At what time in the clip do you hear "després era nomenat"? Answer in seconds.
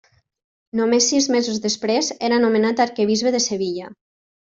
1.65-2.81